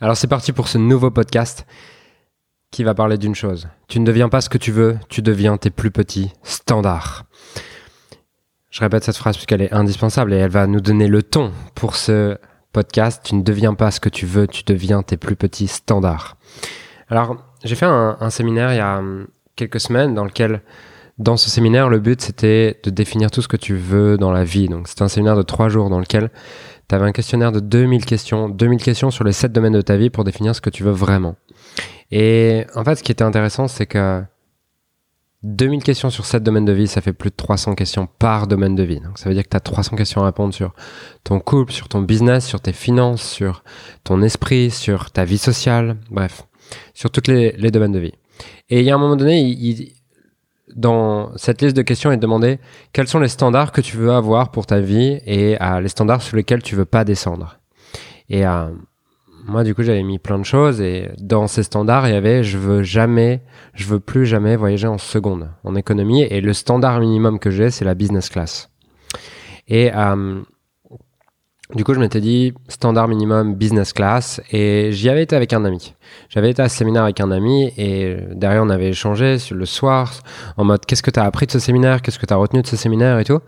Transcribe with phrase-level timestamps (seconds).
[0.00, 1.66] Alors c'est parti pour ce nouveau podcast
[2.70, 3.66] qui va parler d'une chose.
[3.88, 7.24] Tu ne deviens pas ce que tu veux, tu deviens tes plus petits standards.
[8.70, 11.96] Je répète cette phrase puisqu'elle est indispensable et elle va nous donner le ton pour
[11.96, 12.38] ce
[12.72, 13.22] podcast.
[13.24, 16.36] Tu ne deviens pas ce que tu veux, tu deviens tes plus petits standards.
[17.08, 19.26] Alors j'ai fait un, séminaire il y a hum,
[19.56, 20.62] quelques semaines dans lequel
[21.18, 24.44] dans ce séminaire, le but c'était de définir tout ce que tu veux dans la
[24.44, 24.68] vie.
[24.68, 26.30] Donc c'était un séminaire de trois jours dans lequel
[26.88, 29.96] tu avais un questionnaire de 2000 questions, 2000 questions sur les sept domaines de ta
[29.96, 31.36] vie pour définir ce que tu veux vraiment.
[32.10, 34.22] Et en fait, ce qui était intéressant, c'est que
[35.44, 38.74] 2000 questions sur 7 domaines de vie, ça fait plus de 300 questions par domaine
[38.74, 39.00] de vie.
[39.00, 40.74] Donc ça veut dire que tu as 300 questions à répondre sur
[41.22, 43.62] ton couple, sur ton business, sur tes finances, sur
[44.02, 46.42] ton esprit, sur ta vie sociale, bref,
[46.92, 48.14] sur tous les, les, domaines de vie.
[48.68, 49.92] Et il y a un moment donné, il,
[50.78, 52.60] dans cette liste de questions, il demandait
[52.92, 56.22] quels sont les standards que tu veux avoir pour ta vie et euh, les standards
[56.22, 57.58] sur lesquels tu veux pas descendre.
[58.30, 58.68] Et euh,
[59.44, 62.44] moi, du coup, j'avais mis plein de choses et dans ces standards, il y avait
[62.44, 63.42] je veux jamais,
[63.74, 67.70] je veux plus jamais voyager en seconde en économie et le standard minimum que j'ai,
[67.70, 68.70] c'est la business class.
[69.66, 70.40] Et euh,
[71.74, 75.66] du coup, je m'étais dit standard minimum business class et j'y avais été avec un
[75.66, 75.94] ami.
[76.30, 79.66] J'avais été à ce séminaire avec un ami et derrière on avait échangé sur le
[79.66, 80.14] soir
[80.56, 82.62] en mode qu'est-ce que tu as appris de ce séminaire, qu'est-ce que tu as retenu
[82.62, 83.18] de ce séminaire?
[83.18, 83.40] Et tout.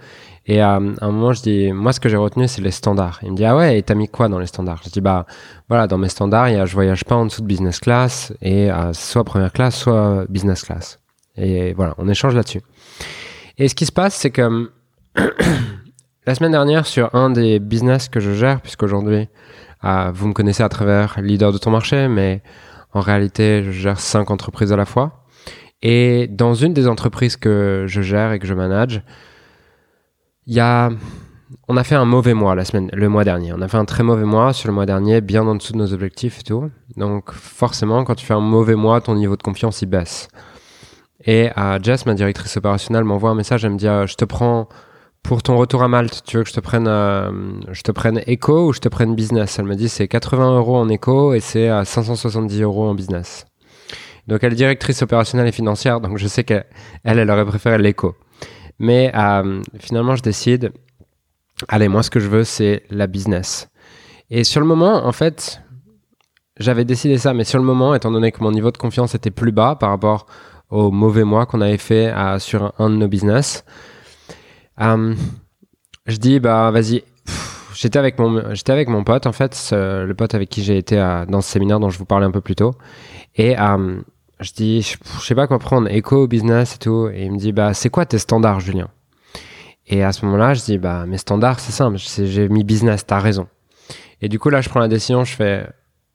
[0.46, 3.20] Et à un moment, je dis moi ce que j'ai retenu c'est les standards.
[3.22, 4.82] Il me dit ah ouais, et t'as mis quoi dans les standards?
[4.84, 5.24] Je dis bah
[5.70, 8.34] voilà, dans mes standards, il y a je voyage pas en dessous de business class
[8.42, 10.98] et euh, soit première classe, soit business class.
[11.38, 12.60] Et voilà, on échange là-dessus.
[13.56, 14.70] Et ce qui se passe, c'est que
[16.26, 19.30] La semaine dernière, sur un des business que je gère, puisqu'aujourd'hui,
[19.84, 22.42] euh, vous me connaissez à travers leader de ton marché, mais
[22.92, 25.24] en réalité, je gère cinq entreprises à la fois.
[25.80, 29.02] Et dans une des entreprises que je gère et que je manage,
[30.46, 30.90] il y a,
[31.68, 33.54] on a fait un mauvais mois la semaine, le mois dernier.
[33.54, 35.78] On a fait un très mauvais mois sur le mois dernier, bien en dessous de
[35.78, 36.70] nos objectifs et tout.
[36.98, 40.28] Donc, forcément, quand tu fais un mauvais mois, ton niveau de confiance, il baisse.
[41.24, 44.26] Et euh, Jess, ma directrice opérationnelle, m'envoie un message, elle me dit, euh, je te
[44.26, 44.68] prends
[45.22, 47.30] pour ton retour à Malte, tu veux que je te prenne, euh,
[47.70, 49.58] je te prenne éco ou je te prenne business?
[49.58, 53.46] Elle me dit c'est 80 euros en éco et c'est à 570 euros en business.
[54.26, 56.64] Donc elle est directrice opérationnelle et financière, donc je sais qu'elle,
[57.04, 58.14] elle, aurait préféré l'éco.
[58.78, 60.72] Mais euh, finalement, je décide,
[61.68, 63.68] allez, moi ce que je veux, c'est la business.
[64.30, 65.60] Et sur le moment, en fait,
[66.58, 69.30] j'avais décidé ça, mais sur le moment, étant donné que mon niveau de confiance était
[69.30, 70.26] plus bas par rapport
[70.70, 73.64] au mauvais mois qu'on avait fait sur un de nos business,
[74.80, 77.04] je dis, bah vas-y.
[77.74, 80.96] J'étais avec mon, j'étais avec mon pote en fait, le pote avec qui j'ai été
[81.28, 82.74] dans ce séminaire dont je vous parlais un peu plus tôt.
[83.36, 83.56] Et
[84.40, 87.08] je dis, je, sais pas quoi prendre, éco, business et tout.
[87.12, 88.88] Et il me dit, bah c'est quoi tes standards, Julien?
[89.86, 91.98] Et à ce moment-là, je dis, bah mes standards, c'est simple.
[91.98, 93.48] J'ai mis business, t'as raison.
[94.22, 95.66] Et du coup là, je prends la décision, je fais,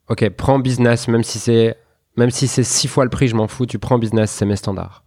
[0.08, 1.76] ok, prends business, même si c'est,
[2.16, 3.66] même si c'est six fois le prix, je m'en fous.
[3.66, 5.02] Tu prends business, c'est mes standards.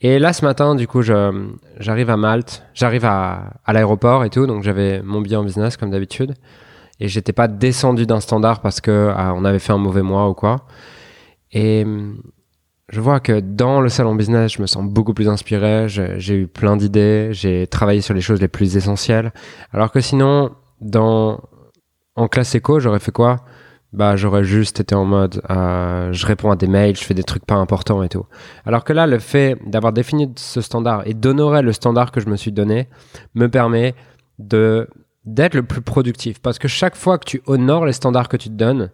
[0.00, 4.46] Et là, ce matin, du coup, j'arrive à Malte, j'arrive à, à l'aéroport et tout,
[4.46, 6.34] donc j'avais mon billet en business comme d'habitude.
[7.00, 10.28] Et j'étais pas descendu d'un standard parce que ah, on avait fait un mauvais mois
[10.28, 10.66] ou quoi.
[11.52, 11.86] Et
[12.88, 16.46] je vois que dans le salon business, je me sens beaucoup plus inspiré, j'ai eu
[16.46, 19.32] plein d'idées, j'ai travaillé sur les choses les plus essentielles.
[19.72, 21.40] Alors que sinon, dans,
[22.14, 23.38] en classe éco, j'aurais fait quoi?
[23.96, 27.24] Bah j'aurais juste été en mode euh, je réponds à des mails, je fais des
[27.24, 28.26] trucs pas importants et tout.
[28.66, 32.28] Alors que là, le fait d'avoir défini ce standard et d'honorer le standard que je
[32.28, 32.88] me suis donné
[33.34, 33.94] me permet
[34.38, 34.88] de
[35.24, 38.50] d'être le plus productif parce que chaque fois que tu honores les standards que tu
[38.50, 38.90] te donnes,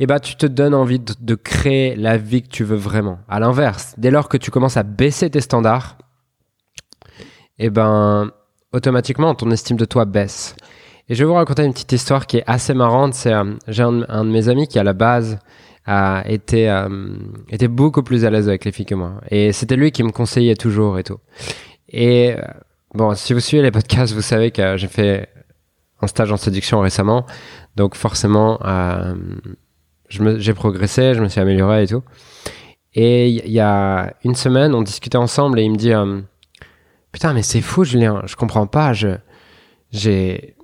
[0.00, 3.20] eh ben, tu te donnes envie de, de créer la vie que tu veux vraiment.
[3.28, 5.96] À l'inverse, dès lors que tu commences à baisser tes standards,
[7.60, 8.32] eh ben,
[8.72, 10.56] automatiquement, ton estime de toi baisse.
[11.08, 13.14] Et je vais vous raconter une petite histoire qui est assez marrante.
[13.14, 15.38] C'est euh, j'ai un, de mes amis qui à la base
[15.86, 16.88] a été euh,
[17.50, 19.20] était beaucoup plus à l'aise avec les filles que moi.
[19.30, 21.18] Et c'était lui qui me conseillait toujours et tout.
[21.88, 22.42] Et euh,
[22.94, 25.28] bon, si vous suivez les podcasts, vous savez que j'ai fait
[26.00, 27.26] un stage en séduction récemment.
[27.76, 28.58] Donc forcément,
[30.08, 32.02] j'ai progressé, je me suis amélioré et tout.
[32.94, 35.92] Et il y a une semaine, on discutait ensemble et il me dit
[37.12, 38.92] Putain, mais c'est fou, Julien, je comprends pas.
[38.92, 40.56] J'ai,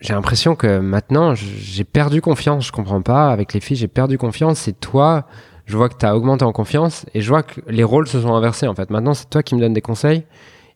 [0.00, 2.66] j'ai l'impression que maintenant, j'ai perdu confiance.
[2.66, 3.30] Je comprends pas.
[3.30, 4.66] Avec les filles, j'ai perdu confiance.
[4.66, 5.26] Et toi,
[5.66, 8.20] je vois que tu as augmenté en confiance et je vois que les rôles se
[8.20, 8.66] sont inversés.
[8.66, 10.24] En fait, maintenant, c'est toi qui me donnes des conseils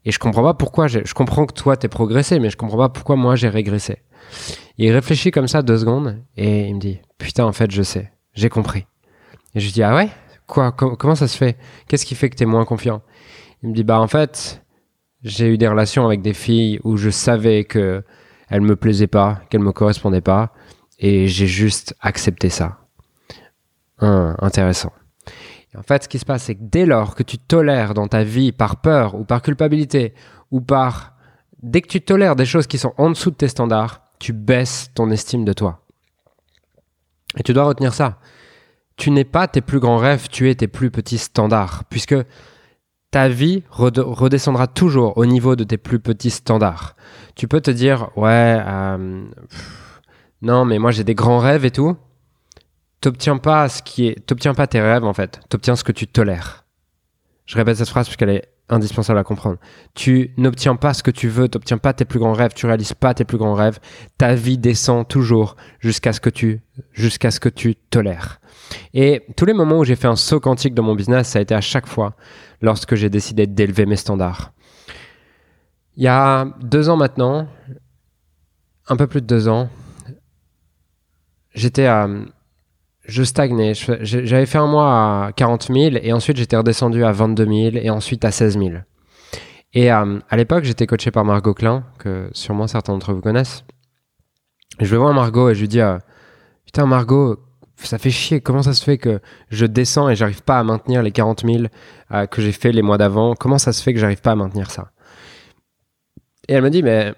[0.05, 0.89] et je comprends pas pourquoi.
[0.89, 4.03] Je comprends que toi, t'es progressé, mais je comprends pas pourquoi moi, j'ai régressé.
[4.77, 8.13] Il réfléchit comme ça deux secondes et il me dit Putain, en fait, je sais.
[8.35, 8.87] J'ai compris.
[9.55, 10.11] Et je lui dis Ah ouais?
[10.47, 10.73] Quoi?
[10.73, 11.57] Comment ça se fait?
[11.89, 13.01] Qu'est-ce qui fait que t'es moins confiant?
[13.63, 14.63] Il me dit Bah, en fait,
[15.23, 18.05] j'ai eu des relations avec des filles où je savais que
[18.55, 20.53] elle me plaisait pas, qu'elle me correspondait pas.
[21.01, 22.79] Et j'ai juste accepté ça.
[23.99, 24.93] Intéressant.
[25.77, 28.23] en fait, ce qui se passe, c'est que dès lors que tu tolères dans ta
[28.23, 30.15] vie par peur ou par culpabilité
[30.53, 31.15] ou par...
[31.65, 34.93] Dès que tu tolères des choses qui sont en dessous de tes standards, tu baisses
[34.95, 35.85] ton estime de toi.
[37.37, 38.21] Et tu dois retenir ça.
[38.97, 42.15] Tu n'es pas tes plus grands rêves, tu es tes plus petits standards, puisque
[43.15, 46.97] ta vie redescendra toujours au niveau de tes plus petits standards.
[47.37, 49.25] Tu peux te dire, ouais, euh,
[50.43, 51.97] non, mais moi j'ai des grands rêves et tout.
[53.01, 55.41] T'obtiens pas ce qui est, t'obtiens pas tes rêves en fait.
[55.49, 56.65] T'obtiens ce que tu tolères.
[57.47, 59.59] Je répète cette phrase parce qu'elle est indispensable à comprendre.
[59.95, 62.95] Tu n'obtiens pas ce que tu veux, t'obtiens pas tes plus grands rêves, tu réalises
[62.95, 63.79] pas tes plus grands rêves.
[64.19, 66.63] Ta vie descend toujours jusqu'à ce que tu,
[66.93, 68.41] jusqu'à ce que tu tolères.
[68.95, 71.43] Et tous les moments où j'ai fait un saut quantique dans mon business, ça a
[71.43, 72.15] été à chaque fois
[72.63, 74.53] lorsque j'ai décidé d'élever mes standards.
[75.97, 77.47] Il y a deux ans maintenant,
[78.89, 79.69] un peu plus de deux ans,
[81.55, 82.09] j'étais à,
[83.07, 83.73] je stagnais.
[83.75, 87.91] J'avais fait un mois à 40 000 et ensuite j'étais redescendu à 22 000 et
[87.91, 88.71] ensuite à 16 000.
[89.75, 93.65] Et euh, à l'époque, j'étais coaché par Margot Klein, que sûrement certains d'entre vous connaissent.
[94.79, 95.99] je vais voir Margot et je lui dis euh,
[96.65, 97.39] Putain, Margot,
[97.77, 98.41] ça fait chier.
[98.41, 101.65] Comment ça se fait que je descends et j'arrive pas à maintenir les 40 000
[102.13, 103.35] euh, que j'ai fait les mois d'avant?
[103.35, 104.93] Comment ça se fait que j'arrive pas à maintenir ça?
[106.49, 107.13] Et elle me dit Mais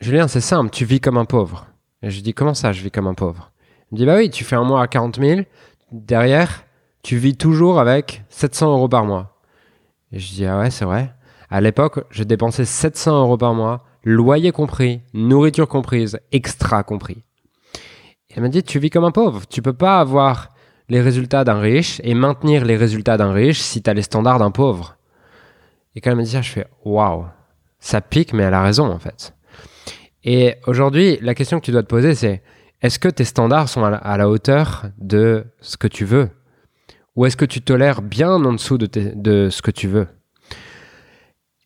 [0.00, 1.66] Julien, c'est simple, tu vis comme un pauvre.
[2.02, 3.52] Et je lui dis Comment ça, je vis comme un pauvre?
[3.90, 5.40] Il me dit, bah oui, tu fais un mois à 40 000.
[5.90, 6.64] Derrière,
[7.02, 9.40] tu vis toujours avec 700 euros par mois.
[10.12, 11.12] Et je dis, ah ouais, c'est vrai.
[11.50, 17.24] À l'époque, je dépensais 700 euros par mois, loyer compris, nourriture comprise, extra compris.
[18.28, 19.46] Et elle m'a dit, tu vis comme un pauvre.
[19.48, 20.50] Tu peux pas avoir
[20.88, 24.38] les résultats d'un riche et maintenir les résultats d'un riche si tu as les standards
[24.38, 24.96] d'un pauvre.
[25.96, 27.24] Et quand elle m'a dit ça, je fais, waouh,
[27.80, 29.34] ça pique, mais elle a raison, en fait.
[30.22, 32.42] Et aujourd'hui, la question que tu dois te poser, c'est,
[32.82, 36.30] est-ce que tes standards sont à la, hauteur de ce que tu veux?
[37.16, 40.06] Ou est-ce que tu tolères bien en dessous de, ce que tu veux?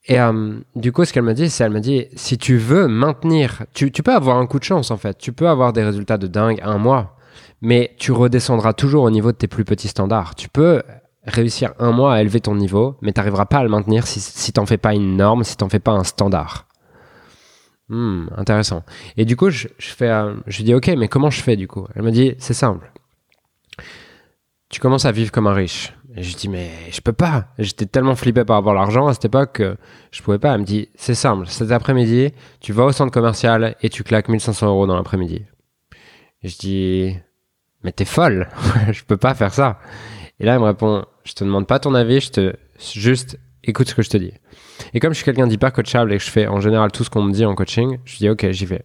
[0.06, 2.88] Et euh, du coup, ce qu'elle m'a dit, c'est elle m'a dit, si tu veux
[2.88, 5.82] maintenir, tu, tu, peux avoir un coup de chance en fait, tu peux avoir des
[5.82, 7.16] résultats de dingue un mois,
[7.62, 10.34] mais tu redescendras toujours au niveau de tes plus petits standards.
[10.34, 10.82] Tu peux
[11.24, 14.20] réussir un mois à élever ton niveau, mais tu n'arriveras pas à le maintenir si,
[14.20, 16.66] si tu n'en fais pas une norme, si tu n'en fais pas un standard.
[17.88, 18.82] Hmm, intéressant.
[19.16, 20.10] Et du coup, je, fais,
[20.46, 21.86] je dis, ok, mais comment je fais du coup?
[21.94, 22.90] Elle me dit, c'est simple.
[24.70, 25.92] Tu commences à vivre comme un riche.
[26.16, 27.48] Et je dis, mais je peux pas.
[27.58, 29.76] J'étais tellement flippé par avoir l'argent à cette époque que
[30.12, 30.54] je pouvais pas.
[30.54, 31.46] Elle me dit, c'est simple.
[31.46, 35.44] Cet après-midi, tu vas au centre commercial et tu claques 1500 euros dans l'après-midi.
[36.42, 37.16] Je dis,
[37.82, 38.48] mais t'es folle.
[38.92, 39.80] je peux pas faire ça.
[40.40, 42.56] Et là, elle me répond, je te demande pas ton avis, je te,
[42.94, 44.32] juste écoute ce que je te dis.
[44.92, 47.10] Et comme je suis quelqu'un d'hyper coachable et que je fais en général tout ce
[47.10, 48.84] qu'on me dit en coaching, je dis ok, j'y vais.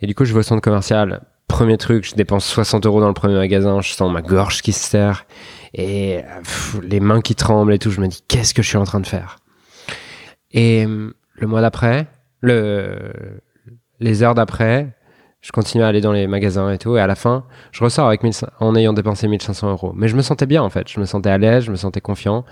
[0.00, 1.22] Et du coup, je vais au centre commercial.
[1.48, 4.72] Premier truc, je dépense 60 euros dans le premier magasin, je sens ma gorge qui
[4.72, 5.26] se serre
[5.74, 6.20] et
[6.82, 7.90] les mains qui tremblent et tout.
[7.90, 9.38] Je me dis qu'est-ce que je suis en train de faire?
[10.50, 12.06] Et le mois d'après,
[12.40, 13.12] le,
[14.00, 14.96] les heures d'après,
[15.40, 16.96] je continue à aller dans les magasins et tout.
[16.96, 18.22] Et à la fin, je ressors avec
[18.60, 19.92] en ayant dépensé 1500 euros.
[19.94, 20.88] Mais je me sentais bien en fait.
[20.88, 22.44] Je me sentais à l'aise, je me sentais confiant.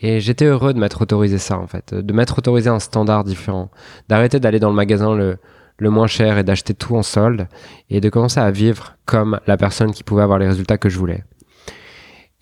[0.00, 3.70] Et j'étais heureux de m'être autorisé ça, en fait, de m'être autorisé un standard différent,
[4.08, 5.36] d'arrêter d'aller dans le magasin le,
[5.76, 7.48] le moins cher et d'acheter tout en solde,
[7.90, 10.98] et de commencer à vivre comme la personne qui pouvait avoir les résultats que je
[10.98, 11.24] voulais.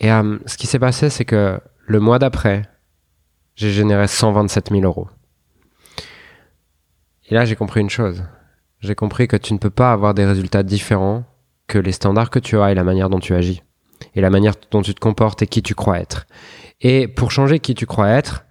[0.00, 2.62] Et euh, ce qui s'est passé, c'est que le mois d'après,
[3.56, 5.08] j'ai généré 127 000 euros.
[7.28, 8.24] Et là, j'ai compris une chose.
[8.80, 11.24] J'ai compris que tu ne peux pas avoir des résultats différents
[11.66, 13.62] que les standards que tu as et la manière dont tu agis.
[14.14, 16.26] Et la manière dont tu te comportes et qui tu crois être.
[16.80, 18.44] Et pour changer qui tu crois être,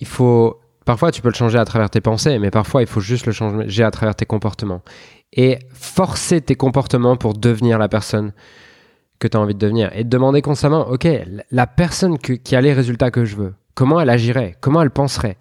[0.00, 0.60] il faut.
[0.84, 3.32] Parfois, tu peux le changer à travers tes pensées, mais parfois, il faut juste le
[3.32, 4.82] changer à travers tes comportements.
[5.34, 8.32] Et forcer tes comportements pour devenir la personne
[9.18, 9.90] que tu as envie de devenir.
[9.94, 11.06] Et te demander constamment, OK,
[11.50, 15.36] la personne qui a les résultats que je veux, comment elle agirait Comment elle penserait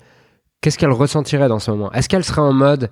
[0.59, 1.91] Qu'est-ce qu'elle ressentirait dans ce moment?
[1.93, 2.89] Est-ce qu'elle serait en mode,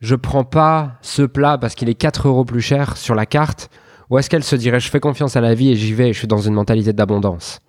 [0.00, 3.70] je prends pas ce plat parce qu'il est 4 euros plus cher sur la carte
[4.10, 6.18] ou est-ce qu'elle se dirait je fais confiance à la vie et j'y vais je
[6.18, 7.60] suis dans une mentalité d'abondance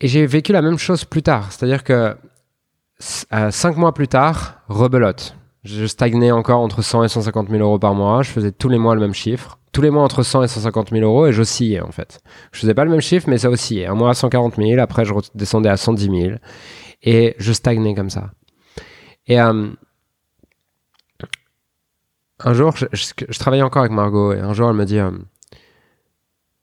[0.00, 1.52] Et j'ai vécu la même chose plus tard.
[1.52, 2.16] C'est-à-dire que
[3.32, 5.36] euh, cinq mois plus tard, rebelote.
[5.64, 8.22] Je stagnais encore entre 100 et 150 000 euros par mois.
[8.22, 9.58] Je faisais tous les mois le même chiffre.
[9.72, 12.20] Tous les mois entre 100 et 150 000 euros et j'oscillais en fait.
[12.52, 13.86] Je faisais pas le même chiffre, mais ça oscillait.
[13.86, 16.36] Un mois à 140 000, après je descendais à 110 000
[17.02, 18.30] et je stagnais comme ça.
[19.26, 19.68] Et euh,
[22.40, 25.10] un jour, je, travaillais encore avec Margot et un jour, elle me dit euh,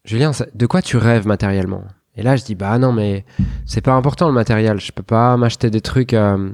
[0.03, 1.83] Julien, de quoi tu rêves matériellement?
[2.15, 3.25] Et là, je dis Bah non, mais
[3.65, 4.79] c'est pas important le matériel.
[4.79, 6.51] Je peux pas m'acheter des trucs euh,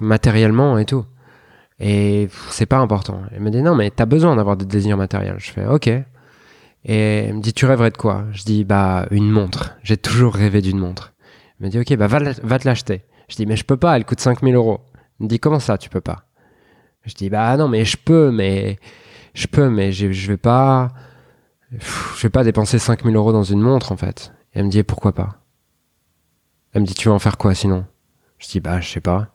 [0.00, 1.04] matériellement et tout.
[1.78, 3.22] Et c'est pas important.
[3.32, 5.36] Elle me dit non, mais t'as besoin d'avoir des désirs matériels.
[5.38, 5.88] Je fais ok.
[6.84, 8.24] Et elle me dit tu rêverais de quoi?
[8.32, 9.76] Je dis bah une montre.
[9.82, 11.12] J'ai toujours rêvé d'une montre.
[11.60, 13.04] Elle me dit ok, bah va, va te l'acheter.
[13.28, 14.80] Je dis mais je peux pas, elle coûte 5000 euros.
[15.20, 16.24] Elle me dit comment ça tu peux pas?
[17.04, 18.78] Je dis bah non, mais je peux, mais
[19.34, 20.90] je peux, mais je vais pas.
[21.70, 24.32] Je vais pas dépenser 5000 euros dans une montre en fait.
[24.54, 25.36] Et elle me dit pourquoi pas?
[26.72, 27.86] Elle me dit tu vas en faire quoi sinon?
[28.38, 29.28] Je dis bah je sais pas.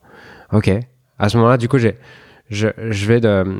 [0.52, 0.70] Ok.
[1.20, 1.98] À ce moment-là, du coup, j'ai
[2.50, 3.60] je, je vais de.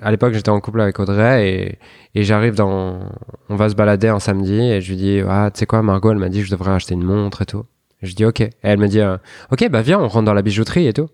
[0.00, 3.00] à l'époque, j'étais en couple avec Audrey et, et j'arrive dans.
[3.48, 6.10] On va se balader un samedi et je lui dis Ah, tu sais quoi, Margot,
[6.10, 7.64] elle m'a dit que je devrais acheter une montre et tout.
[8.02, 8.40] je dis Ok.
[8.40, 9.18] Et elle me dit euh,
[9.52, 11.08] Ok, bah viens, on rentre dans la bijouterie et tout.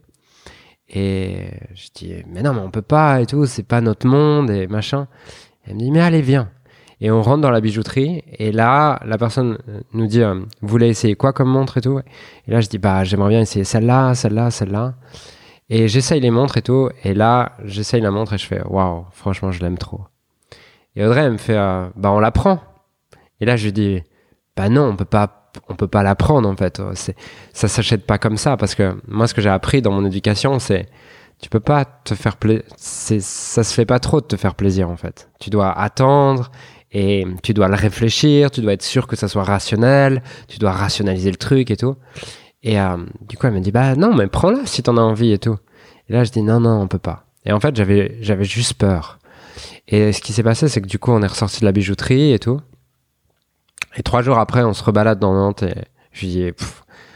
[0.92, 4.50] Et je dis Mais non, mais on peut pas et tout, c'est pas notre monde
[4.50, 5.06] et machin.
[5.66, 6.50] elle me dit Mais allez, viens.
[7.00, 9.56] Et on rentre dans la bijouterie et là, la personne
[9.94, 12.00] nous dit euh, Vous voulez essayer quoi comme montre et tout?
[12.46, 14.94] Et là, je dis Bah, j'aimerais bien essayer celle-là, celle-là, celle-là.
[15.70, 16.90] Et j'essaye les montres et tout.
[17.04, 20.00] Et là, j'essaye la montre et je fais waouh, franchement, je l'aime trop.
[20.96, 22.60] Et Audrey, elle me fait euh, bah, on la prend.
[23.40, 24.02] Et là, je lui dis
[24.56, 26.80] bah non, on peut pas, on peut pas la prendre en fait.
[26.94, 27.16] C'est,
[27.52, 30.58] ça s'achète pas comme ça parce que moi, ce que j'ai appris dans mon éducation,
[30.58, 30.88] c'est
[31.40, 32.64] tu peux pas te faire plaisir.
[32.76, 35.30] Ça se fait pas trop de te faire plaisir en fait.
[35.40, 36.50] Tu dois attendre
[36.92, 38.50] et tu dois le réfléchir.
[38.50, 40.22] Tu dois être sûr que ça soit rationnel.
[40.48, 41.96] Tu dois rationaliser le truc et tout.
[42.62, 42.96] Et euh,
[43.28, 45.56] du coup, elle me dit, bah non, mais prends-la si t'en as envie et tout.
[46.08, 47.24] Et là, je dis, non, non, on peut pas.
[47.46, 49.18] Et en fait, j'avais, j'avais juste peur.
[49.88, 52.32] Et ce qui s'est passé, c'est que du coup, on est ressorti de la bijouterie
[52.32, 52.60] et tout.
[53.96, 55.74] Et trois jours après, on se rebalade dans Nantes et
[56.12, 56.52] je lui dis,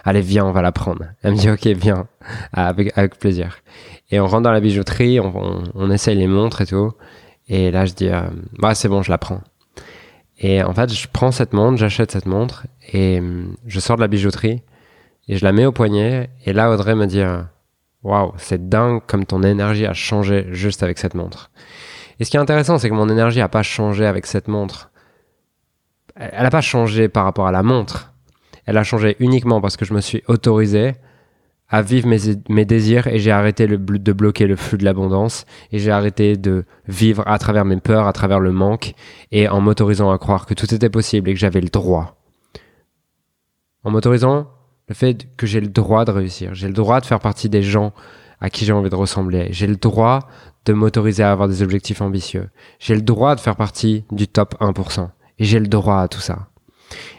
[0.04, 1.04] allez, viens, on va la prendre.
[1.23, 2.07] Elle me dit, ok, viens,
[2.52, 3.59] avec, plaisir.
[4.11, 6.93] Et on rentre dans la bijouterie, on, on, essaye les montres et tout.
[7.49, 8.23] Et là, je dis, euh,
[8.59, 9.40] bah, c'est bon, je la prends.
[10.38, 14.00] Et en fait, je prends cette montre, j'achète cette montre et hum, je sors de
[14.00, 14.62] la bijouterie
[15.28, 16.31] et je la mets au poignet.
[16.45, 17.40] Et là, Audrey me dit euh,
[18.02, 21.50] Waouh, c'est dingue comme ton énergie a changé juste avec cette montre.
[22.19, 24.90] Et ce qui est intéressant, c'est que mon énergie n'a pas changé avec cette montre.
[26.16, 28.12] Elle n'a pas changé par rapport à la montre.
[28.66, 30.94] Elle a changé uniquement parce que je me suis autorisé
[31.68, 32.09] à vivre
[32.49, 36.37] mes, désirs et j'ai arrêté le, de bloquer le flux de l'abondance et j'ai arrêté
[36.37, 38.94] de vivre à travers mes peurs, à travers le manque
[39.33, 42.16] et en m'autorisant à croire que tout était possible et que j'avais le droit.
[43.83, 44.49] En m'autorisant
[44.88, 47.62] le fait que j'ai le droit de réussir, j'ai le droit de faire partie des
[47.62, 47.92] gens
[48.40, 50.28] à qui j'ai envie de ressembler, j'ai le droit
[50.66, 54.54] de m'autoriser à avoir des objectifs ambitieux, j'ai le droit de faire partie du top
[54.61, 56.49] 1%, et j'ai le droit à tout ça.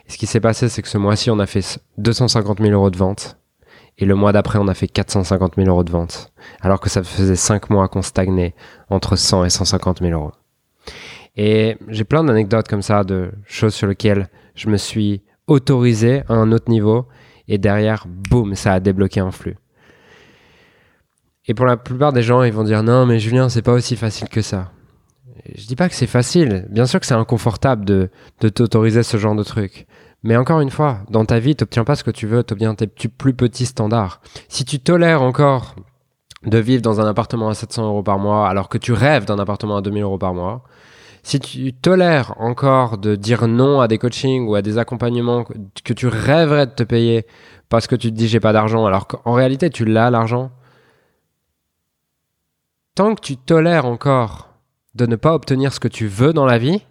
[0.08, 2.98] Ce qui s'est passé, c'est que ce mois-ci, on a fait 250 000 euros de
[2.98, 3.38] vente,
[3.98, 6.32] et le mois d'après, on a fait 450 000 euros de vente,
[6.62, 8.54] alors que ça faisait 5 mois qu'on stagnait
[8.90, 10.32] entre 100 et 150 000 euros.
[11.38, 16.34] Et j'ai plein d'anecdotes comme ça, de choses sur lesquelles je me suis autorisé à
[16.34, 17.08] un autre niveau
[17.48, 19.58] et derrière, boum, ça a débloqué un flux.
[21.48, 23.96] Et pour la plupart des gens, ils vont dire non, mais Julien, c'est pas aussi
[23.96, 24.72] facile que ça.
[25.56, 26.66] Je dis pas que c'est facile.
[26.70, 28.10] Bien sûr que c'est inconfortable de,
[28.42, 29.88] de t'autoriser ce genre de truc.
[30.24, 32.88] Mais encore une fois, dans ta vie, t'obtiens pas ce que tu veux, t'obtiens tes
[32.88, 34.22] plus petits standards.
[34.48, 35.76] Si tu tolères encore
[36.46, 39.40] de vivre dans un appartement à 700 euros par mois alors que tu rêves d'un
[39.40, 40.64] appartement à 2000 euros par mois,
[41.24, 45.44] si tu tolères encore de dire non à des coachings ou à des accompagnements
[45.84, 47.26] que tu rêverais de te payer
[47.68, 50.52] parce que tu te dis j'ai pas d'argent alors qu'en réalité tu l'as l'argent,
[52.94, 54.45] tant que tu tolères encore
[54.96, 56.82] de ne pas obtenir ce que tu veux dans la vie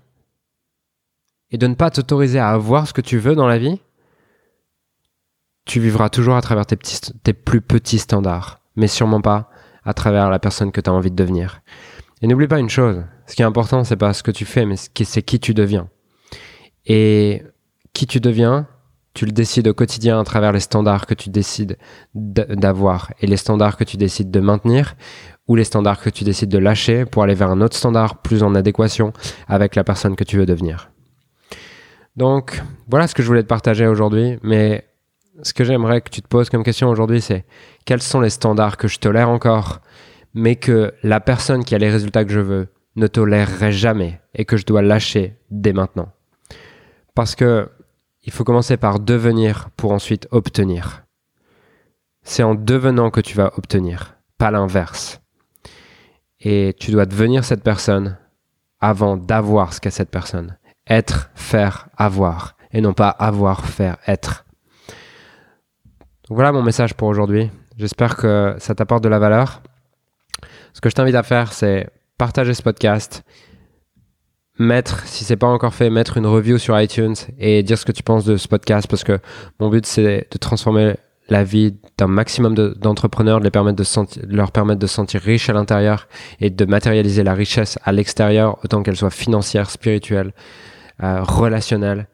[1.50, 3.80] et de ne pas t'autoriser à avoir ce que tu veux dans la vie,
[5.64, 9.50] tu vivras toujours à travers tes, petits, tes plus petits standards, mais sûrement pas
[9.84, 11.62] à travers la personne que tu as envie de devenir.
[12.20, 14.66] Et n'oublie pas une chose, ce qui est important, c'est pas ce que tu fais,
[14.66, 15.88] mais c'est qui tu deviens.
[16.86, 17.42] Et
[17.94, 18.66] qui tu deviens,
[19.14, 21.78] tu le décides au quotidien à travers les standards que tu décides
[22.14, 24.96] d'avoir et les standards que tu décides de maintenir
[25.46, 28.42] ou les standards que tu décides de lâcher pour aller vers un autre standard plus
[28.42, 29.12] en adéquation
[29.46, 30.90] avec la personne que tu veux devenir.
[32.16, 34.84] Donc voilà ce que je voulais te partager aujourd'hui, mais
[35.42, 37.44] ce que j'aimerais que tu te poses comme question aujourd'hui, c'est
[37.84, 39.80] quels sont les standards que je tolère encore
[40.34, 42.66] mais que la personne qui a les résultats que je veux
[42.96, 46.10] ne tolérerait jamais et que je dois lâcher dès maintenant.
[47.14, 47.68] Parce que
[48.24, 51.04] il faut commencer par devenir pour ensuite obtenir.
[52.22, 55.20] C'est en devenant que tu vas obtenir, pas l'inverse.
[56.40, 58.16] Et tu dois devenir cette personne
[58.80, 60.56] avant d'avoir ce qu'est cette personne.
[60.86, 62.56] Être, faire, avoir.
[62.72, 64.44] Et non pas avoir, faire, être.
[66.28, 67.50] Voilà mon message pour aujourd'hui.
[67.76, 69.62] J'espère que ça t'apporte de la valeur.
[70.72, 73.24] Ce que je t'invite à faire, c'est partager ce podcast,
[74.58, 77.92] mettre, si c'est pas encore fait, mettre une review sur iTunes et dire ce que
[77.92, 79.18] tu penses de ce podcast parce que
[79.58, 80.94] mon but c'est de transformer
[81.28, 85.52] la vie d'un maximum d'entrepreneurs, de, les de, leur permettre de se sentir riches à
[85.52, 86.06] l'intérieur
[86.40, 90.32] et de matérialiser la richesse à l'extérieur, autant qu'elle soit financière, spirituelle,
[91.02, 92.08] euh, relationnelle,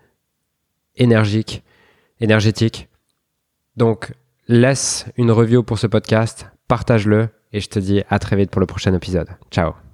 [0.97, 1.64] énergique,
[2.20, 2.88] énergétique.
[3.76, 4.12] Donc,
[4.47, 8.61] laisse une review pour ce podcast, partage-le et je te dis à très vite pour
[8.61, 9.28] le prochain épisode.
[9.50, 9.89] Ciao